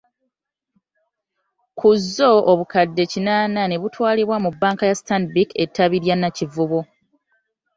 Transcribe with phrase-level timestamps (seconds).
[1.77, 6.79] Kuzzo, obukadde kinaana nebabutwala mu banka ya Stanbic ettabi ly'e Nakivubo.